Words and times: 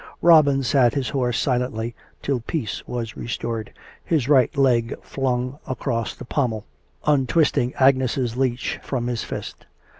Robin 0.23 0.63
sat 0.63 0.95
his 0.95 1.09
horse 1.09 1.37
silently 1.37 1.93
till 2.23 2.39
peace 2.39 2.81
was 2.87 3.13
resrtored, 3.13 3.67
his 4.03 4.27
right 4.27 4.57
leg 4.57 4.99
flung 5.03 5.59
across 5.67 6.15
the 6.15 6.25
pommel, 6.25 6.65
untwisting 7.05 7.71
Agnes' 7.75 8.35
leash 8.35 8.79
from 8.81 9.05
his 9.05 9.23
fist. 9.23 9.67